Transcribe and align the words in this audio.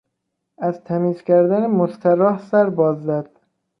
از 0.57 0.83
تمیز 0.83 1.21
کردن 1.23 1.67
مستراح 1.67 2.39
سرباز 2.39 3.03
زد. 3.03 3.29